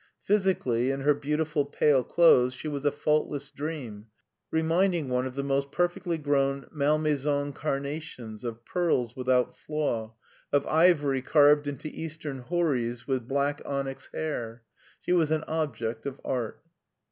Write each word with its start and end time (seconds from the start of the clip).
Physically, 0.23 0.89
in 0.89 1.01
her 1.01 1.13
beautiful 1.13 1.63
pale 1.63 2.03
clothes, 2.03 2.55
she 2.55 2.67
was 2.67 2.85
a 2.85 2.91
faultless 2.91 3.51
dream, 3.51 4.07
re 4.49 4.63
minding 4.63 5.09
one 5.09 5.27
of 5.27 5.35
the 5.35 5.43
most 5.43 5.71
perfectly 5.71 6.17
grown 6.17 6.65
malmaison 6.71 7.53
carnations, 7.53 8.43
of 8.43 8.65
pearls 8.65 9.15
without 9.15 9.55
flaw, 9.55 10.15
of 10.51 10.65
ivory 10.65 11.21
carved 11.21 11.67
into 11.67 11.87
eastern 11.87 12.39
houris 12.39 13.05
with 13.07 13.27
black 13.27 13.61
onyx 13.63 14.09
hair. 14.11 14.63
She 15.01 15.13
was 15.13 15.29
an 15.29 15.43
object 15.47 16.07
of 16.07 16.19
art. 16.25 16.63